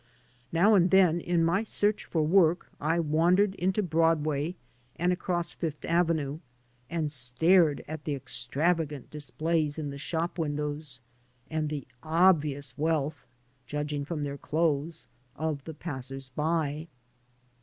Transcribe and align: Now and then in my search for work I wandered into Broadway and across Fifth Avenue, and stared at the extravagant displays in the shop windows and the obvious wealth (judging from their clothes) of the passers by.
Now 0.51 0.73
and 0.73 0.89
then 0.89 1.19
in 1.21 1.43
my 1.45 1.61
search 1.61 2.05
for 2.05 2.23
work 2.23 2.71
I 2.79 2.99
wandered 2.99 3.53
into 3.53 3.83
Broadway 3.83 4.55
and 4.95 5.13
across 5.13 5.51
Fifth 5.51 5.85
Avenue, 5.85 6.39
and 6.89 7.11
stared 7.11 7.83
at 7.87 8.05
the 8.05 8.15
extravagant 8.15 9.11
displays 9.11 9.77
in 9.77 9.91
the 9.91 9.99
shop 9.99 10.39
windows 10.39 11.01
and 11.51 11.69
the 11.69 11.85
obvious 12.01 12.75
wealth 12.79 13.27
(judging 13.67 14.03
from 14.03 14.23
their 14.23 14.39
clothes) 14.39 15.07
of 15.35 15.63
the 15.65 15.73
passers 15.75 16.29
by. 16.29 16.87